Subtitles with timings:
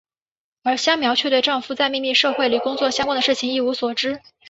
[0.63, 4.19] 而香苗却对丈夫在秘密社会里工作相关的事情一无所知。